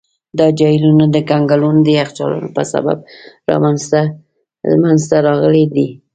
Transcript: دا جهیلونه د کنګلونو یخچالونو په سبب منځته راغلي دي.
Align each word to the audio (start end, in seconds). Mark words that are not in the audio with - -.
دا 0.37 0.47
جهیلونه 0.59 1.05
د 1.11 1.17
کنګلونو 1.29 1.81
یخچالونو 1.99 2.47
په 2.55 2.63
سبب 2.73 2.97
منځته 4.83 5.15
راغلي 5.27 5.65
دي. 5.75 5.87